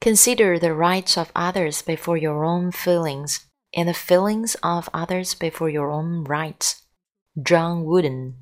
[0.00, 5.68] Consider the rights of others before your own feelings, and the feelings of others before
[5.68, 6.82] your own rights.
[7.42, 8.36] John Wooden